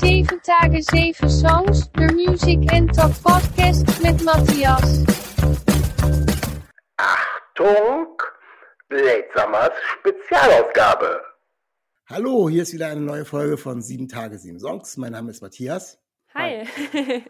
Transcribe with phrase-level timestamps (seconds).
[0.00, 5.04] 7 Tage 7 Songs, der Music and Talk Podcast mit Matthias.
[6.96, 8.06] Achtung,
[8.88, 11.20] Blade Summers Spezialausgabe.
[12.06, 14.96] Hallo, hier ist wieder eine neue Folge von 7 Tage 7 Songs.
[14.98, 15.98] Mein Name ist Matthias.
[16.32, 16.64] Hi.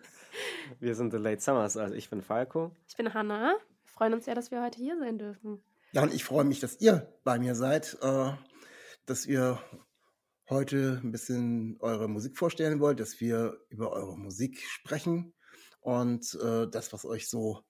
[0.79, 2.73] Wir sind The Late Summers, also ich bin Falco.
[2.87, 3.55] ich bin Hanna.
[3.85, 5.63] Wir freuen uns sehr, dass wir heute hier sein dürfen.
[5.93, 8.33] Ja, und ich freue mich, dass ihr bei mir seid, äh,
[9.07, 9.59] dass ihr
[10.51, 15.35] heute ein bisschen eure Musik vorstellen wollt, dass wir über eure Musik sprechen
[15.81, 17.65] und äh, das, was euch so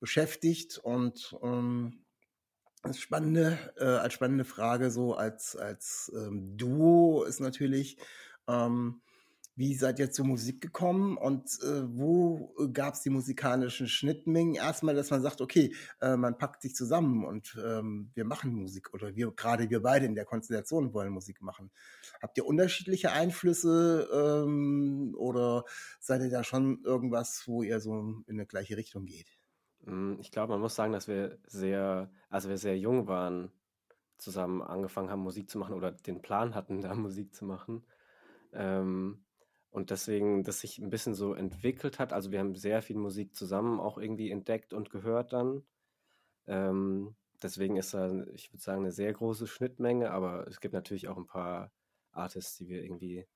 [0.00, 0.78] beschäftigt.
[0.78, 2.04] Und ähm,
[2.82, 7.98] das Spannende, äh, als spannende Frage so als, als ähm, Duo ist natürlich,
[8.48, 9.00] ähm,
[9.56, 14.54] wie seid ihr zur Musik gekommen und äh, wo gab es die musikalischen Schnittmengen?
[14.54, 18.92] Erstmal, dass man sagt, okay, äh, man packt sich zusammen und ähm, wir machen Musik
[18.92, 21.70] oder wir gerade wir beide in der Konstellation wollen Musik machen.
[22.20, 25.64] Habt ihr unterschiedliche Einflüsse ähm, oder
[26.00, 29.38] seid ihr da schon irgendwas, wo ihr so in eine gleiche Richtung geht?
[29.84, 33.52] Mm, Ich glaube, man muss sagen, dass wir sehr, also wir sehr jung waren,
[34.18, 37.84] zusammen angefangen haben, Musik zu machen oder den Plan hatten, da Musik zu machen.
[38.52, 39.24] Ähm,
[39.74, 42.12] und deswegen, dass sich ein bisschen so entwickelt hat.
[42.12, 45.66] Also wir haben sehr viel Musik zusammen auch irgendwie entdeckt und gehört dann.
[46.46, 51.08] Ähm, deswegen ist da, ich würde sagen, eine sehr große Schnittmenge, aber es gibt natürlich
[51.08, 51.72] auch ein paar
[52.12, 53.26] Artists, die wir irgendwie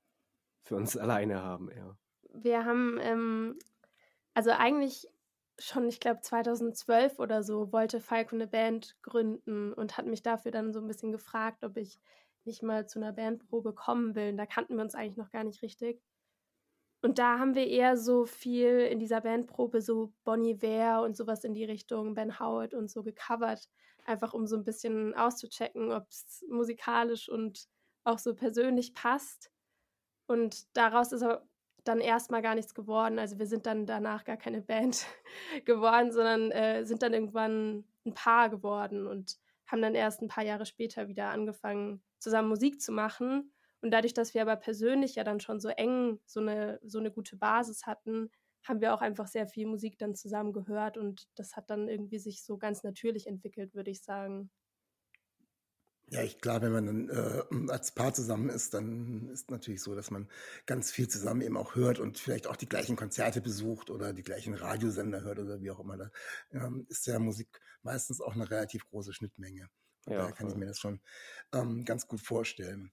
[0.62, 1.98] für uns alleine haben, ja.
[2.30, 3.58] Wir haben, ähm,
[4.32, 5.08] also eigentlich
[5.58, 10.52] schon, ich glaube 2012 oder so, wollte Falco eine Band gründen und hat mich dafür
[10.52, 11.98] dann so ein bisschen gefragt, ob ich
[12.44, 14.30] nicht mal zu einer Bandprobe kommen will.
[14.30, 16.00] Und da kannten wir uns eigentlich noch gar nicht richtig.
[17.00, 21.44] Und da haben wir eher so viel in dieser Bandprobe so Bonnie Iver und sowas
[21.44, 23.68] in die Richtung, Ben Howard und so gecovert,
[24.04, 27.68] einfach um so ein bisschen auszuchecken, ob es musikalisch und
[28.04, 29.50] auch so persönlich passt.
[30.26, 31.46] Und daraus ist aber
[31.84, 33.18] dann erstmal gar nichts geworden.
[33.18, 35.06] Also wir sind dann danach gar keine Band
[35.64, 40.44] geworden, sondern äh, sind dann irgendwann ein Paar geworden und haben dann erst ein paar
[40.44, 43.52] Jahre später wieder angefangen, zusammen Musik zu machen.
[43.80, 47.10] Und dadurch, dass wir aber persönlich ja dann schon so eng so eine, so eine
[47.12, 48.30] gute Basis hatten,
[48.64, 52.18] haben wir auch einfach sehr viel Musik dann zusammen gehört und das hat dann irgendwie
[52.18, 54.50] sich so ganz natürlich entwickelt, würde ich sagen.
[56.10, 57.10] Ja, ich glaube, wenn man dann
[57.68, 60.30] äh, als Paar zusammen ist, dann ist natürlich so, dass man
[60.64, 64.22] ganz viel zusammen eben auch hört und vielleicht auch die gleichen Konzerte besucht oder die
[64.22, 65.98] gleichen Radiosender hört oder wie auch immer.
[65.98, 66.10] Da
[66.50, 69.68] ähm, ist ja Musik meistens auch eine relativ große Schnittmenge.
[70.00, 70.56] Von Ja, daher kann ich voll.
[70.56, 71.02] mir das schon
[71.52, 72.90] ähm, ganz gut vorstellen.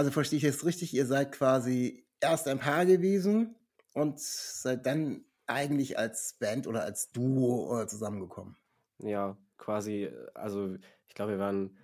[0.00, 3.54] Also verstehe ich jetzt richtig, ihr seid quasi erst ein Paar gewesen
[3.92, 8.56] und seid dann eigentlich als Band oder als Duo äh, zusammengekommen.
[9.00, 10.74] Ja, quasi, äh, also
[11.06, 11.76] ich glaube, wir waren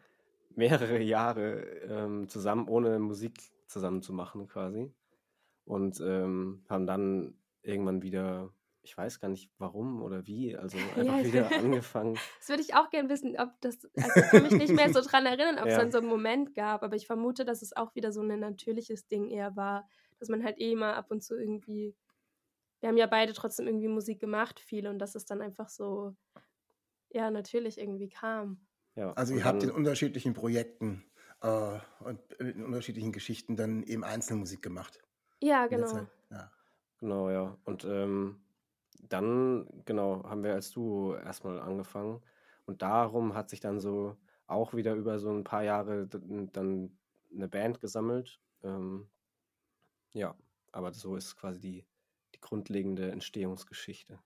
[0.55, 1.61] mehrere Jahre
[1.91, 4.91] ähm, zusammen, ohne Musik zusammen zu machen quasi.
[5.67, 8.49] Und ähm, haben dann irgendwann wieder,
[8.87, 11.23] ich weiß gar nicht warum oder wie, also einfach Ja.
[11.23, 12.23] wieder angefangen.
[12.39, 15.01] Das würde ich auch gerne wissen, ob das, also ich kann mich nicht mehr so
[15.03, 15.77] dran erinnern, ob es Ja.
[15.77, 19.09] dann so einen Moment gab, aber ich vermute, dass es auch wieder so ein natürliches
[19.09, 19.89] Ding eher war,
[20.19, 21.97] dass man halt eh mal ab und zu irgendwie,
[22.81, 26.17] wir haben ja beide trotzdem irgendwie Musik gemacht, viel, und dass es dann einfach so,
[27.11, 28.67] ja, natürlich irgendwie kam.
[28.97, 31.05] Ja, Also ihr habt in unterschiedlichen Projekten
[31.41, 35.03] äh, und in unterschiedlichen Geschichten dann eben Einzelmusik gemacht.
[35.41, 36.07] Ja, genau.
[36.31, 36.53] Ja.
[36.99, 37.59] Genau, ja.
[37.65, 38.46] Und ähm,
[39.03, 42.23] dann, genau, haben wir als Duo erstmal angefangen.
[42.67, 46.97] Und darum hat sich dann so auch wieder über so ein paar Jahre dann
[47.35, 48.41] eine Band gesammelt.
[48.63, 49.09] Ähm,
[50.13, 50.35] ja,
[50.73, 51.87] aber so ist quasi die,
[52.35, 54.19] die grundlegende Entstehungsgeschichte.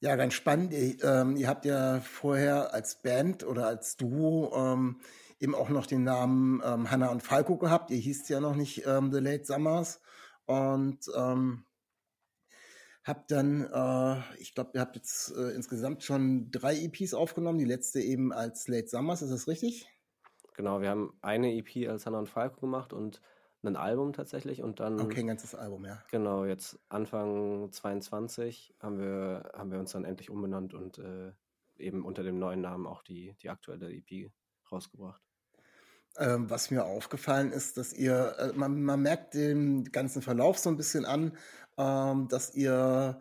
[0.00, 0.72] ja, ganz spannend.
[0.72, 5.00] Ihr, ähm, ihr habt ja vorher als Band oder als Duo ähm,
[5.40, 7.90] eben auch noch den Namen ähm, Hanna und Falco gehabt.
[7.90, 10.00] Ihr hießt ja noch nicht ähm, The Late Summers.
[10.46, 11.10] Und
[13.08, 17.58] habt dann, äh, ich glaube, ihr habt jetzt äh, insgesamt schon drei EPs aufgenommen.
[17.58, 19.88] Die letzte eben als Late Summers, ist das richtig?
[20.54, 23.20] Genau, wir haben eine EP als Hannah und Falco gemacht und
[23.62, 24.62] ein Album tatsächlich.
[24.62, 26.02] Und dann Okay, ein ganzes Album, ja.
[26.10, 31.32] Genau, jetzt Anfang 22 haben wir, haben wir uns dann endlich umbenannt und äh,
[31.76, 34.30] eben unter dem neuen Namen auch die, die aktuelle EP
[34.70, 35.22] rausgebracht.
[36.18, 40.70] Ähm, was mir aufgefallen ist, dass ihr, äh, man, man merkt den ganzen Verlauf so
[40.70, 41.36] ein bisschen an,
[41.76, 43.20] ähm, dass ihr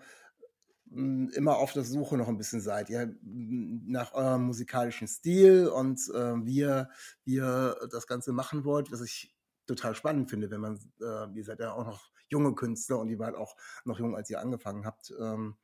[0.85, 2.89] mh, immer auf der Suche noch ein bisschen seid.
[2.89, 6.89] Ihr mh, nach eurem musikalischen Stil und äh, wie, ihr,
[7.25, 9.35] wie ihr das Ganze machen wollt, was ich
[9.67, 13.19] total spannend finde, wenn man, äh, ihr seid ja auch noch junge Künstler und ihr
[13.19, 15.13] wart auch noch jung, als ihr angefangen habt.
[15.19, 15.57] Ähm,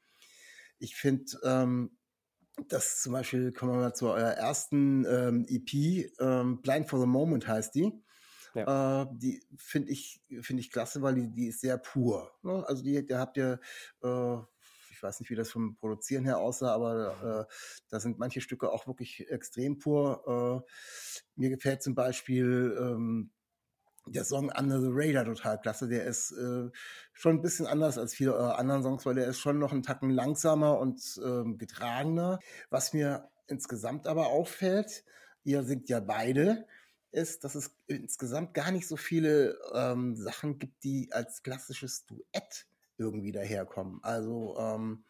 [0.79, 1.97] ich finde, ähm,
[2.69, 7.05] das zum Beispiel, kommen wir mal zu eurer ersten ähm, EP, ähm, Blind for the
[7.05, 7.91] Moment heißt die.
[8.53, 9.03] Ja.
[9.03, 12.31] Äh, die finde ich, finde ich klasse, weil die, die ist sehr pur.
[12.43, 12.63] Ne?
[12.67, 13.59] Also die, da habt ihr,
[14.03, 14.37] äh,
[14.91, 17.53] ich weiß nicht, wie das vom Produzieren her aussah, aber äh,
[17.89, 20.63] da sind manche Stücke auch wirklich extrem pur.
[20.67, 20.71] Äh,
[21.35, 23.31] mir gefällt zum Beispiel ähm,
[24.11, 25.87] der Song Under the Radar total klasse.
[25.87, 26.69] Der ist äh,
[27.13, 29.83] schon ein bisschen anders als viele äh, anderen Songs, weil der ist schon noch einen
[29.83, 32.39] Tacken langsamer und ähm, getragener.
[32.69, 35.03] Was mir insgesamt aber auffällt,
[35.43, 36.65] ihr singt ja beide,
[37.11, 42.67] ist, dass es insgesamt gar nicht so viele ähm, Sachen gibt, die als klassisches Duett
[42.97, 43.99] irgendwie daherkommen.
[44.03, 45.03] Also ähm,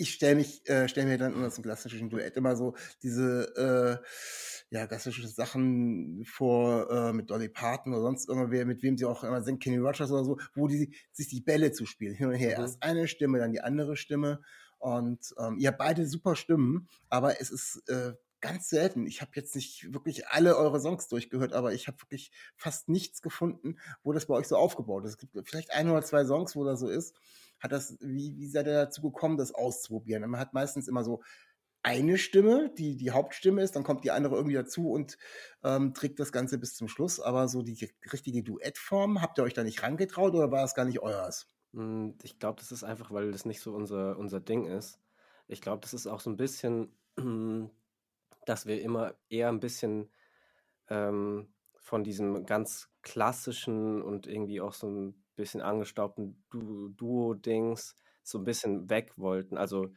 [0.00, 4.74] ich stelle mich, äh, stelle mir dann in das klassischen Duett immer so diese äh,
[4.74, 9.24] ja, klassische Sachen vor äh, mit Dolly Parton oder sonst irgendwer, mit wem sie auch
[9.24, 12.34] immer singt, Kenny Rogers oder so, wo die sich die Bälle zu spielen, hin und
[12.34, 12.56] her.
[12.56, 12.64] Mhm.
[12.64, 14.40] Erst eine Stimme, dann die andere Stimme.
[14.78, 19.06] Und ähm, ihr habt beide super Stimmen, aber es ist äh, ganz selten.
[19.06, 23.20] Ich habe jetzt nicht wirklich alle eure Songs durchgehört, aber ich habe wirklich fast nichts
[23.22, 25.10] gefunden, wo das bei euch so aufgebaut ist.
[25.10, 27.14] Es gibt vielleicht ein oder zwei Songs, wo das so ist.
[27.60, 30.28] Hat das, wie, wie seid ihr dazu gekommen, das auszuprobieren?
[30.28, 31.22] Man hat meistens immer so
[31.82, 35.16] eine Stimme, die die Hauptstimme ist, dann kommt die andere irgendwie dazu und
[35.64, 37.20] ähm, trägt das Ganze bis zum Schluss.
[37.20, 40.84] Aber so die richtige Duettform, habt ihr euch da nicht rangetraut oder war es gar
[40.84, 41.48] nicht euers?
[41.72, 44.98] Hm, ich glaube, das ist einfach, weil das nicht so unser, unser Ding ist.
[45.48, 46.94] Ich glaube, das ist auch so ein bisschen
[48.44, 50.10] dass wir immer eher ein bisschen
[50.88, 58.38] ähm, von diesem ganz klassischen und irgendwie auch so ein bisschen angestaubten du Duo-Dings so
[58.38, 59.56] ein bisschen weg wollten.
[59.56, 59.92] Also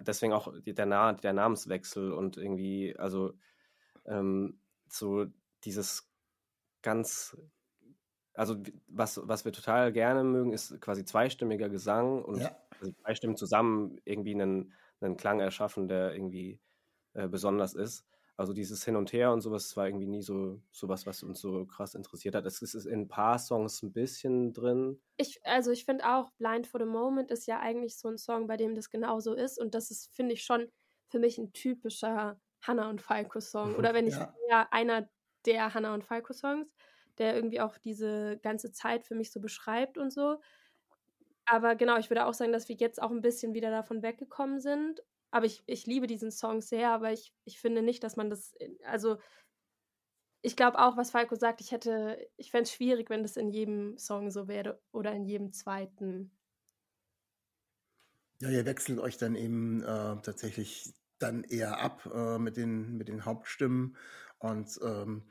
[0.00, 3.32] deswegen auch der, Na der Namenswechsel und irgendwie, also
[4.06, 5.26] ähm, so
[5.64, 6.08] dieses
[6.82, 7.36] ganz,
[8.34, 8.56] also
[8.88, 12.56] was, was wir total gerne mögen, ist quasi zweistimmiger Gesang und ja.
[12.78, 16.60] also zwei Stimmen zusammen irgendwie einen, einen Klang erschaffen, der irgendwie
[17.14, 18.06] äh, besonders ist.
[18.40, 21.66] Also dieses Hin und Her und sowas war irgendwie nie so sowas, was uns so
[21.66, 22.46] krass interessiert hat.
[22.46, 24.98] Es ist in ein paar Songs ein bisschen drin.
[25.18, 28.46] Ich, also ich finde auch Blind for the Moment ist ja eigentlich so ein Song,
[28.46, 29.60] bei dem das genauso ist.
[29.60, 30.72] Und das ist, finde ich, schon
[31.08, 33.76] für mich ein typischer Hannah und Falco-Song.
[33.76, 34.34] Oder wenn ich ja.
[34.48, 35.06] ja einer
[35.44, 36.66] der Hannah und Falco-Songs,
[37.18, 40.40] der irgendwie auch diese ganze Zeit für mich so beschreibt und so.
[41.44, 44.60] Aber genau, ich würde auch sagen, dass wir jetzt auch ein bisschen wieder davon weggekommen
[44.60, 48.30] sind aber ich, ich liebe diesen Song sehr, aber ich, ich finde nicht, dass man
[48.30, 48.54] das,
[48.84, 49.18] also
[50.42, 53.50] ich glaube auch, was Falco sagt, ich hätte, ich fände es schwierig, wenn das in
[53.50, 56.30] jedem Song so wäre oder in jedem zweiten.
[58.40, 63.08] Ja, ihr wechselt euch dann eben äh, tatsächlich dann eher ab äh, mit, den, mit
[63.08, 63.96] den Hauptstimmen
[64.38, 65.28] und ähm,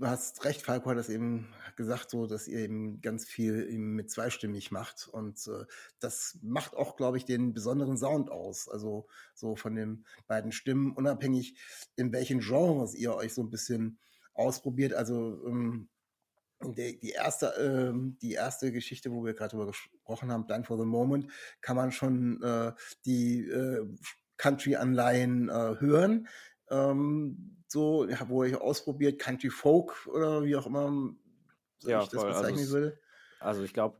[0.00, 3.94] du hast recht, Falco hat das eben gesagt, so, dass ihr eben ganz viel eben
[3.94, 5.08] mit zweistimmig macht.
[5.08, 5.66] Und äh,
[5.98, 8.68] das macht auch, glaube ich, den besonderen Sound aus.
[8.68, 11.58] Also so von den beiden Stimmen, unabhängig
[11.96, 13.98] in welchen Genres ihr euch so ein bisschen
[14.32, 14.94] ausprobiert.
[14.94, 15.88] Also ähm,
[16.62, 20.78] die, die, erste, ähm, die erste Geschichte, wo wir gerade drüber gesprochen haben, Done for
[20.78, 21.30] the Moment,
[21.60, 22.72] kann man schon äh,
[23.04, 23.86] die äh,
[24.38, 26.26] Country-Anleihen äh, hören.
[26.70, 31.14] Ähm, so, wo ich ausprobiert, Country Folk oder wie auch immer
[31.82, 32.28] ja, ich das voll.
[32.28, 32.98] bezeichnen also würde.
[33.40, 33.98] Also ich glaube,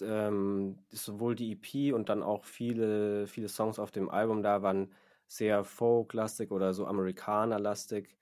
[0.00, 4.92] ähm, sowohl die EP und dann auch viele, viele Songs auf dem Album da waren
[5.26, 8.16] sehr folk-lastig oder so Amerikaner-lastig.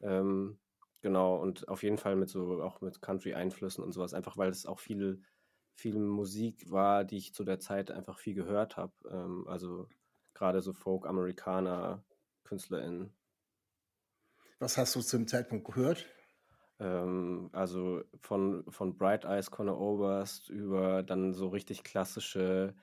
[0.00, 0.58] Ähm,
[1.00, 4.66] genau, und auf jeden Fall mit so auch mit Country-Einflüssen und sowas, einfach weil es
[4.66, 5.22] auch viel,
[5.74, 8.92] viel Musik war, die ich zu der Zeit einfach viel gehört habe.
[9.10, 9.88] Ähm, also
[10.34, 12.04] gerade so Folk, Amerikaner,
[12.48, 13.12] KünstlerInnen.
[14.58, 16.06] Was hast du zum Zeitpunkt gehört?
[16.80, 22.74] Ähm, also von, von Bright Eyes, Conor Oberst über dann so richtig klassische,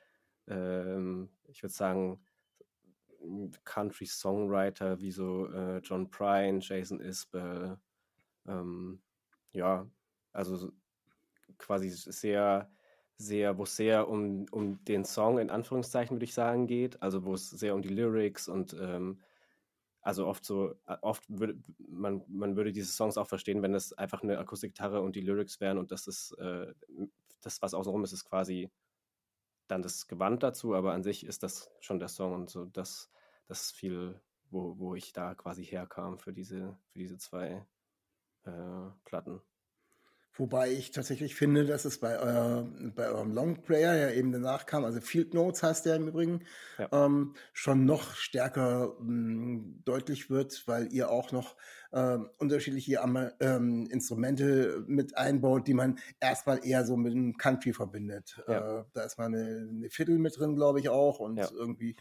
[0.47, 2.23] ähm, ich würde sagen,
[3.63, 7.79] Country-Songwriter wie so äh, John Prine, Jason Isbell.
[8.47, 9.01] Ähm,
[9.51, 9.89] ja,
[10.31, 10.71] also
[11.57, 12.69] quasi sehr,
[13.17, 17.01] sehr, wo es sehr um, um den Song in Anführungszeichen, würde ich sagen, geht.
[17.01, 19.21] Also wo es sehr um die Lyrics und ähm,
[20.05, 23.91] also oft so, äh, oft würde man, man würde diese Songs auch verstehen, wenn es
[23.91, 26.73] einfach eine Akustikgitarre und die Lyrics wären und das ist, äh,
[27.41, 28.69] das, was außenrum ist, ist quasi
[29.67, 33.09] dann das Gewand dazu, aber an sich ist das schon der Song und so, das,
[33.47, 34.21] das ist viel,
[34.51, 37.65] wo, wo ich da quasi herkam für diese, für diese zwei
[38.43, 39.41] äh, Platten.
[40.37, 44.83] Wobei ich tatsächlich finde, dass es bei, euer, bei eurem Longplayer ja eben danach kam,
[44.83, 46.41] also Field Notes heißt der im Übrigen,
[46.77, 46.89] ja.
[46.91, 51.55] ähm, schon noch stärker mh, mm, deutlich wird, weil ihr auch noch
[51.93, 52.99] ähm, unterschiedliche
[53.39, 58.41] ähm, Instrumente mit einbaut, die man erstmal eher so mit dem Country verbindet.
[58.49, 58.79] Ja.
[58.79, 61.19] Äh, da ist mal eine, eine Fiddle mit drin, glaube ich auch.
[61.19, 61.47] Und ja.
[61.53, 61.95] irgendwie.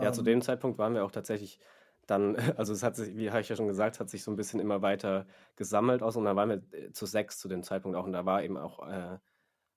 [0.00, 1.60] ja, zu ähm dem Zeitpunkt waren wir auch tatsächlich
[2.06, 4.36] dann, also es hat sich, wie habe ich ja schon gesagt, hat sich so ein
[4.36, 7.96] bisschen immer weiter gesammelt aus und dann waren wir äh, zu sechs zu dem Zeitpunkt
[7.96, 9.18] auch und da war eben auch äh,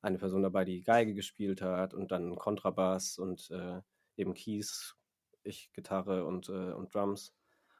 [0.02, 3.82] eine Person dabei, die Geige gespielt hat und dann Kontrabass und äh,
[4.16, 4.96] eben Keys,
[5.44, 7.34] ich Gitarre und, äh, und Drums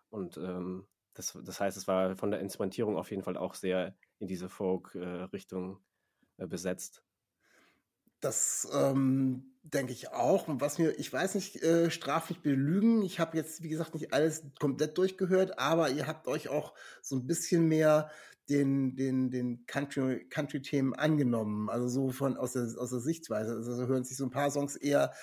[0.10, 3.96] und ähm, das, das heißt, es war von der Instrumentierung auf jeden Fall auch sehr
[4.20, 5.80] in diese Folk-Richtung
[6.38, 7.04] äh, besetzt.
[8.22, 10.48] Das ähm, denke ich auch.
[10.48, 13.02] Und was mir, ich weiß nicht, äh, straflich belügen.
[13.02, 17.16] Ich habe jetzt, wie gesagt, nicht alles komplett durchgehört, aber ihr habt euch auch so
[17.16, 18.10] ein bisschen mehr
[18.50, 21.70] den, den, den Country, Country-Themen angenommen.
[21.70, 23.54] Also so von aus der, aus der Sichtweise.
[23.54, 25.14] Also hören sich so ein paar Songs eher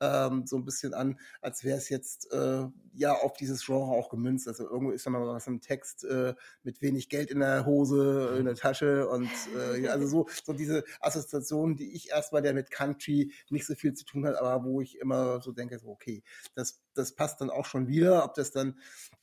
[0.00, 4.08] ähm, so ein bisschen an, als wäre es jetzt äh, ja auf dieses Genre auch
[4.08, 4.46] gemünzt.
[4.46, 8.36] Also irgendwo ist da mal was im Text äh, mit wenig Geld in der Hose,
[8.38, 12.70] in der Tasche und äh, also so, so diese Assoziationen, die ich erstmal, der mit
[12.70, 16.22] Country nicht so viel zu tun hat, aber wo ich immer so denke, so, okay,
[16.54, 18.78] das, das passt dann auch schon wieder, ob das dann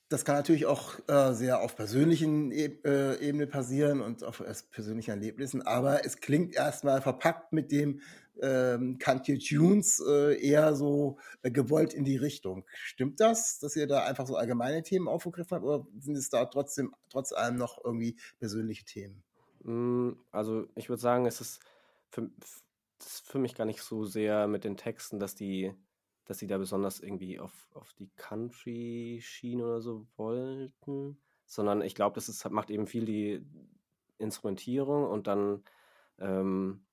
[0.09, 5.11] das kann natürlich auch äh, sehr auf persönlichen e äh, Ebene passieren und auf persönlichen
[5.11, 8.01] Erlebnissen, aber es klingt erstmal verpackt mit dem
[8.41, 12.65] ähm, Country Tunes äh, eher so äh, gewollt in die Richtung.
[12.73, 16.45] Stimmt das, dass ihr da einfach so allgemeine Themen aufgegriffen habt oder sind es da
[16.45, 19.23] trotzdem trotz allem noch irgendwie persönliche Themen?
[19.63, 21.59] Hm, also ich würde sagen, es ist
[22.09, 22.29] für,
[22.99, 25.73] ist für mich gar nicht so sehr mit den Texten, dass die
[26.25, 32.15] dass sie da besonders irgendwie auf, auf die Country-Schiene oder so wollten, sondern ich glaube,
[32.15, 33.45] das ist, macht eben viel die
[34.17, 35.63] Instrumentierung und dann,
[36.19, 36.85] ähm,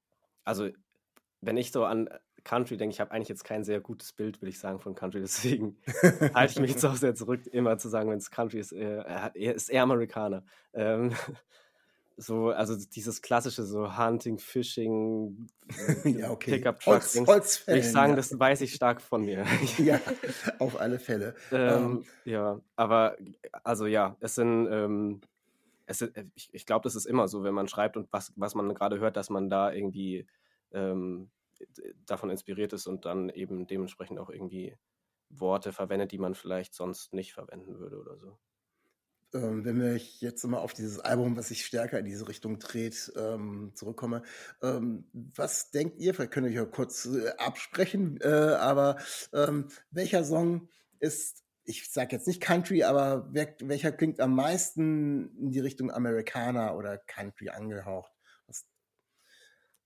[0.44, 0.68] also
[1.40, 2.08] wenn ich so an
[2.44, 5.20] Country denke, ich habe eigentlich jetzt kein sehr gutes Bild, will ich sagen, von Country,
[5.20, 5.78] deswegen
[6.34, 9.34] halte ich mich jetzt auch sehr zurück, immer zu sagen, wenn es Country ist, er,
[9.34, 10.44] er ist eher Amerikaner.
[10.72, 11.12] Ähm,
[12.20, 15.48] so, also dieses klassische so Hunting, Fishing,
[16.04, 16.52] ja, okay.
[16.52, 16.94] Pickup Truck.
[16.94, 18.16] Holz, Holzfällen, ich sagen, ja.
[18.16, 19.46] das weiß ich stark von mir.
[19.78, 19.98] ja,
[20.58, 21.34] auf alle Fälle.
[21.50, 21.96] Ähm, um.
[21.98, 22.04] Ähm.
[22.26, 23.16] Ja, aber
[23.64, 25.22] also ja, es sind, ähm,
[25.86, 28.54] es ist, ich, ich glaube, das ist immer so, wenn man schreibt und was, was
[28.54, 30.26] man gerade hört, dass man da irgendwie
[30.72, 31.30] ähm,
[32.04, 34.76] davon inspiriert ist und dann eben dementsprechend auch irgendwie
[35.30, 38.38] Worte verwendet, die man vielleicht sonst nicht verwenden würde oder so
[39.34, 43.12] ähm, wenn wir jetzt mal auf dieses Album, was sich stärker in diese Richtung dreht,
[43.16, 44.22] ähm, zurückkomme,
[44.62, 48.96] ähm, was denkt ihr, vielleicht könnt ihr euch ja kurz äh, absprechen, äh, aber
[49.32, 50.68] ähm, welcher Song
[50.98, 55.90] ist, ich sage jetzt nicht Country, aber wer, welcher klingt am meisten in die Richtung
[55.90, 58.12] Amerikaner oder Country angehaucht?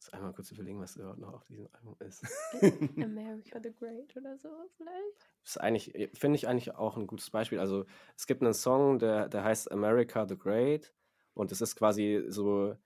[0.05, 2.23] Jetzt einmal kurz überlegen, was überhaupt noch auf diesem Album ist.
[3.03, 5.31] America the Great oder so vielleicht?
[5.41, 7.59] Das ist eigentlich, äh, finde ich eigentlich auch ein gutes Beispiel.
[7.59, 10.93] Also es gibt einen Song, der, der heißt America the Great
[11.33, 12.77] und es ist quasi so,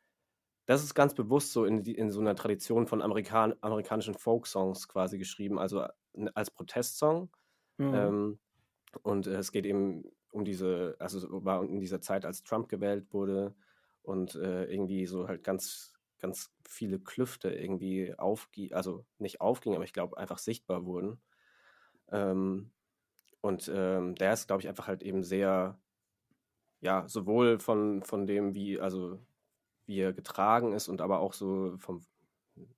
[0.67, 5.19] das ist ganz bewusst so in, in so einer Tradition von Amerikan amerikanischen Folk-Songs quasi
[5.19, 5.91] geschrieben, also äh,
[6.35, 7.31] als Protestsong.
[7.79, 7.95] Mhm.
[7.95, 8.39] Ähm,
[9.03, 13.13] und äh, es geht eben um diese, also war in dieser Zeit, als Trump gewählt
[13.13, 13.57] wurde
[14.03, 19.85] und äh, irgendwie so halt ganz ganz viele Klüfte irgendwie aufgingen, also nicht aufgingen, aber
[19.85, 21.21] ich glaube einfach sichtbar wurden.
[22.11, 22.73] Ähm,
[23.41, 25.79] und ähm, der ist, glaube ich, einfach halt eben sehr,
[26.81, 29.19] ja, sowohl von, von dem, wie, also
[29.87, 32.05] wie er getragen ist und aber auch so vom,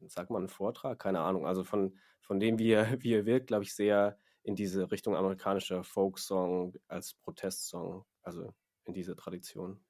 [0.06, 3.64] sagt man, Vortrag, keine Ahnung, also von, von dem, wie er, wie er wirkt, glaube
[3.64, 8.54] ich, sehr in diese Richtung amerikanischer Folksong als Protestsong, also
[8.84, 9.80] in diese Tradition.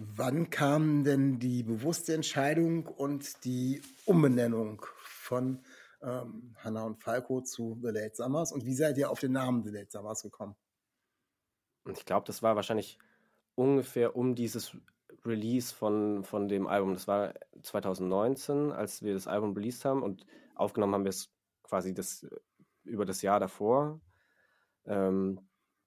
[0.00, 5.60] Wann kam denn die bewusste Entscheidung und die Umbenennung von
[6.02, 9.64] ähm, Hannah und Falco zu The Late Summers und wie seid ihr auf den Namen
[9.64, 10.54] The Late Summers gekommen?
[11.88, 12.96] Ich glaube, das war wahrscheinlich
[13.56, 14.76] ungefähr um dieses
[15.24, 16.94] Release von, von dem Album.
[16.94, 21.32] Das war 2019, als wir das Album released haben und aufgenommen haben wir es
[21.64, 22.24] quasi das,
[22.84, 24.00] über das Jahr davor.
[24.86, 25.40] Ähm,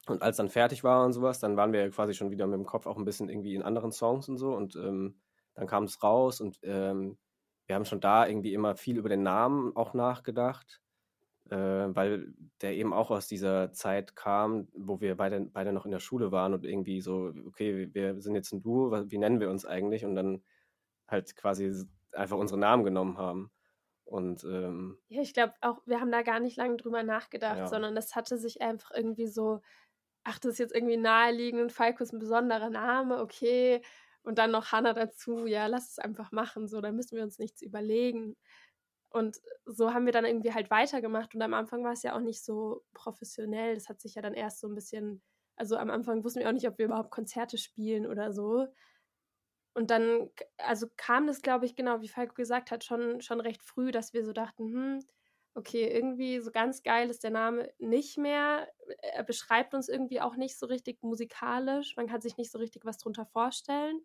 [0.08, 2.66] und als dann fertig war und sowas, dann waren wir quasi schon wieder mit dem
[2.66, 4.56] Kopf auch ein bisschen irgendwie in anderen Songs und so.
[4.56, 5.16] Und ähm,
[5.54, 7.18] dann kam es raus und ähm,
[7.68, 10.82] wir haben schon da irgendwie immer viel über den Namen auch nachgedacht,
[11.50, 15.92] äh, weil der eben auch aus dieser Zeit kam, wo wir beide, beide noch in
[15.92, 19.50] der Schule waren und irgendwie so, okay, wir sind jetzt ein Duo, wie nennen wir
[19.50, 20.04] uns eigentlich?
[20.04, 20.42] Und dann
[21.08, 21.72] halt quasi
[22.14, 23.52] einfach unsere Namen genommen haben.
[24.06, 27.68] Und ähm, ja, ich glaube auch, wir haben da gar nicht lange drüber nachgedacht, ja.
[27.68, 29.62] sondern das hatte sich einfach irgendwie so
[30.24, 33.82] ach, das ist jetzt irgendwie naheliegend Falco ist ein besonderer Name, okay.
[34.24, 37.40] Und dann noch Hannah dazu, ja, lass es einfach machen, so, da müssen wir uns
[37.40, 38.36] nichts überlegen.
[39.10, 41.36] Und so haben wir dann irgendwie halt weitergemacht.
[41.36, 43.76] Und am Anfang war es ja auch nicht so professionell.
[43.76, 45.22] Das hat sich ja dann erst so ein bisschen,
[45.58, 48.68] also am Anfang wussten wir auch nicht, ob wir überhaupt Konzerte spielen oder so.
[49.74, 53.64] Und dann, also kam das, glaube ich, genau wie Falco gesagt hat, schon, schon recht
[53.64, 55.00] früh, dass wir so dachten, hm,
[55.54, 58.68] okay, irgendwie so ganz geil ist der Name nicht mehr.
[59.02, 61.96] Er beschreibt uns irgendwie auch nicht so richtig musikalisch.
[61.98, 64.02] Man kann sich nicht so richtig was drunter vorstellen.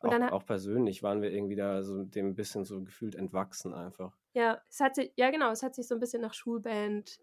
[0.00, 3.16] Und auch, dann auch persönlich waren wir irgendwie da so dem ein bisschen so gefühlt
[3.16, 4.16] entwachsen einfach.
[4.32, 7.18] Ja, es hat sich, ja genau, es hat sich so ein bisschen nach Schulband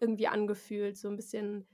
[0.00, 1.66] irgendwie angefühlt, so ein bisschen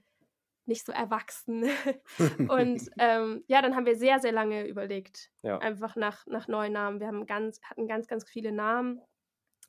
[0.65, 1.63] nicht so erwachsen.
[2.49, 5.31] und ähm, ja, dann haben wir sehr, sehr lange überlegt.
[5.41, 5.57] Ja.
[5.57, 6.99] Einfach nach, nach neuen Namen.
[6.99, 9.01] Wir haben ganz, hatten ganz, ganz viele Namen.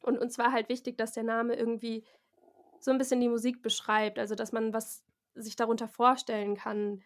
[0.02, 2.04] Und uns war halt wichtig, dass der Name irgendwie
[2.80, 4.18] so ein bisschen die Musik beschreibt.
[4.18, 7.02] Also, dass man was sich darunter vorstellen kann,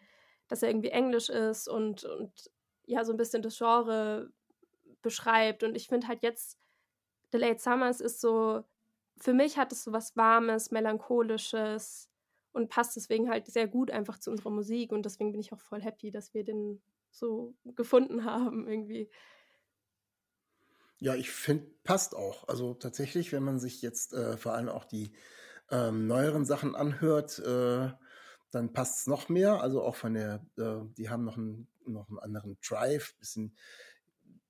[0.47, 2.31] dass er irgendwie Englisch ist und, und
[2.85, 4.31] ja, so ein bisschen das Genre
[5.01, 5.63] beschreibt.
[5.63, 6.57] Und ich finde halt jetzt,
[7.31, 8.63] The Late Summers ist so,
[9.17, 12.09] für mich hat es so was Warmes, Melancholisches
[12.53, 14.91] und passt deswegen halt sehr gut einfach zu unserer Musik.
[14.91, 16.81] Und deswegen bin ich auch voll happy, dass wir den
[17.11, 19.09] so gefunden haben irgendwie.
[21.01, 22.47] Ja, ich finde, passt auch.
[22.47, 25.11] Also tatsächlich, wenn man sich jetzt äh, vor allem auch die
[25.71, 27.91] ähm, neueren Sachen anhört, äh,
[28.51, 29.61] dann passt es noch mehr.
[29.61, 33.57] Also auch von der, äh, die haben noch einen, noch einen anderen Drive, bisschen,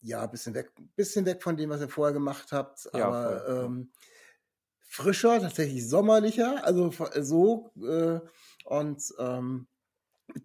[0.02, 2.90] ja, bisschen weg, bisschen weg von dem, was ihr vorher gemacht habt.
[2.94, 3.94] Ja, aber ähm,
[4.82, 6.92] frischer, tatsächlich sommerlicher, also
[7.22, 8.20] so äh,
[8.66, 9.68] und ähm,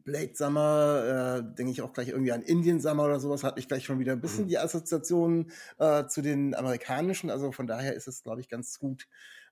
[0.04, 3.68] Blade Summer äh, denke ich auch gleich irgendwie an Indian Summer oder sowas, hatte ich
[3.68, 4.48] gleich schon wieder ein bisschen mhm.
[4.48, 9.08] die Assoziation äh, zu den amerikanischen, also von daher ist es, glaube ich, ganz gut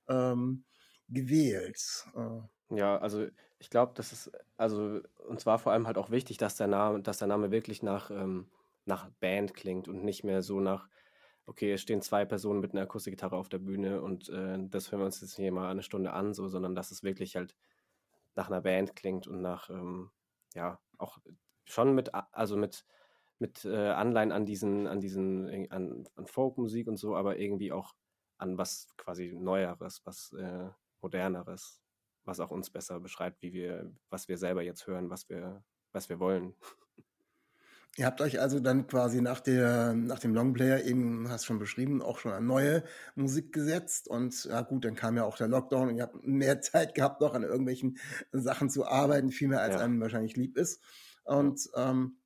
[0.08, 0.64] ähm,
[1.08, 2.06] gewählt.
[2.16, 2.76] Äh.
[2.76, 3.26] Ja, also
[3.58, 7.02] ich glaube, das ist, also uns war vor allem halt auch wichtig, dass der Name,
[7.02, 8.50] dass der Name wirklich nach, ähm,
[8.84, 10.88] nach Band klingt und nicht mehr so nach
[11.46, 15.00] okay, es stehen zwei Personen mit einer Akustikgitarre auf der Bühne und äh, das hören
[15.00, 17.54] wir uns jetzt hier mal eine Stunde an, so, sondern dass es wirklich halt
[18.34, 20.10] nach einer Band klingt und nach, ähm,
[20.54, 21.18] ja, auch
[21.64, 22.84] schon mit, also mit,
[23.38, 27.72] mit äh, Anleihen an diesen, an diesen, äh, an, an Folkmusik und so, aber irgendwie
[27.72, 27.94] auch
[28.38, 30.70] an was quasi Neueres, was äh,
[31.00, 31.82] Moderneres,
[32.24, 36.08] was auch uns besser beschreibt, wie wir, was wir selber jetzt hören, was wir, was
[36.08, 36.54] wir wollen.
[37.96, 42.02] Ihr habt euch also dann quasi nach, der, nach dem Longplayer eben, hast schon beschrieben,
[42.02, 42.82] auch schon an neue
[43.14, 44.08] Musik gesetzt.
[44.08, 47.20] Und ja gut, dann kam ja auch der Lockdown und ihr habt mehr Zeit gehabt,
[47.20, 47.98] noch an irgendwelchen
[48.32, 49.80] Sachen zu arbeiten, viel mehr als ja.
[49.82, 50.82] einem wahrscheinlich lieb ist.
[51.22, 52.18] Und ähm,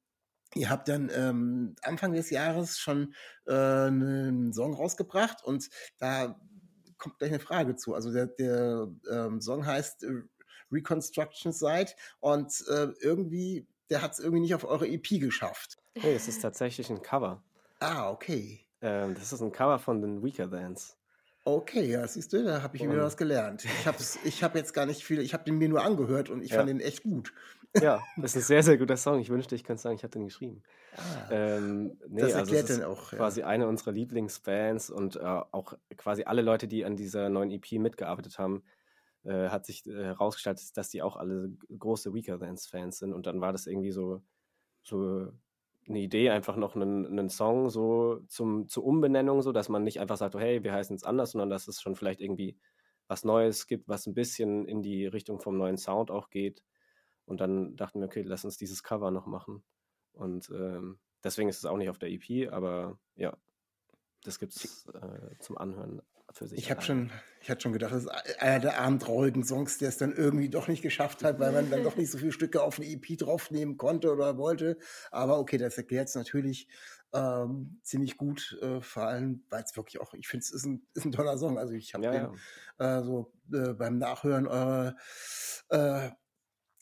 [0.54, 3.14] ihr habt dann ähm, Anfang des Jahres schon
[3.46, 6.40] äh, einen Song rausgebracht und da
[6.96, 7.94] kommt gleich eine Frage zu.
[7.94, 10.22] Also der, der ähm, Song heißt äh,
[10.72, 15.76] Reconstruction Site und äh, irgendwie der hat es irgendwie nicht auf eure EP geschafft.
[15.94, 17.42] Hey, es ist tatsächlich ein Cover.
[17.80, 18.60] Ah, okay.
[18.80, 20.96] Ähm, das ist ein Cover von den Weaker Bands.
[21.44, 23.64] Okay, ja, siehst du, da habe ich und wieder was gelernt.
[23.64, 26.42] Ich habe ich hab jetzt gar nicht viel, ich habe den mir nur angehört und
[26.42, 26.58] ich ja.
[26.58, 27.32] fand den echt gut.
[27.82, 29.20] Ja, das ist ein sehr, sehr guter Song.
[29.20, 30.62] Ich wünschte, ich könnte sagen, ich habe den geschrieben.
[30.96, 33.12] Ah, ähm, nee, das also erklärt also den auch.
[33.12, 33.18] Ja.
[33.18, 37.72] Quasi eine unserer Lieblingsbands und äh, auch quasi alle Leute, die an dieser neuen EP
[37.72, 38.62] mitgearbeitet haben,
[39.24, 43.12] äh, hat sich äh, herausgestellt, dass die auch alle große Weaker Thans Fans sind.
[43.12, 44.22] Und dann war das irgendwie so,
[44.82, 45.28] so
[45.88, 50.00] eine Idee, einfach noch einen, einen Song so zum, zur Umbenennung, so dass man nicht
[50.00, 52.58] einfach sagt, oh, hey, wir heißen es anders, sondern dass es schon vielleicht irgendwie
[53.06, 56.62] was Neues gibt, was ein bisschen in die Richtung vom neuen Sound auch geht.
[57.24, 59.64] Und dann dachten wir, okay, lass uns dieses Cover noch machen.
[60.12, 63.36] Und ähm, deswegen ist es auch nicht auf der EP, aber ja,
[64.24, 66.58] das gibt es äh, zum Anhören für sich.
[66.58, 67.10] Ich habe schon,
[67.40, 70.68] ich hatte schon gedacht, das ist einer der abendtraurigen Songs, der es dann irgendwie doch
[70.68, 73.76] nicht geschafft hat, weil man dann doch nicht so viele Stücke auf eine EP draufnehmen
[73.76, 74.78] konnte oder wollte.
[75.10, 76.68] Aber okay, das erklärt es natürlich
[77.12, 80.86] ähm, ziemlich gut, äh, vor allem, weil es wirklich auch, ich finde, es ist ein,
[80.94, 81.58] ist ein toller Song.
[81.58, 82.38] Also ich habe ja, den
[82.78, 82.98] ja.
[82.98, 84.96] Äh, so äh, beim Nachhören eurer
[85.70, 86.10] äh,